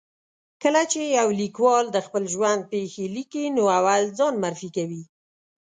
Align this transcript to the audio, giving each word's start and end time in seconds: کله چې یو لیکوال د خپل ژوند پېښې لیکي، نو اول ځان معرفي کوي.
کله 0.63 0.81
چې 0.91 1.01
یو 1.17 1.27
لیکوال 1.41 1.85
د 1.91 1.97
خپل 2.05 2.23
ژوند 2.33 2.61
پېښې 2.71 3.05
لیکي، 3.15 3.45
نو 3.55 3.63
اول 3.77 4.01
ځان 4.17 4.33
معرفي 4.43 4.69
کوي. 4.77 5.01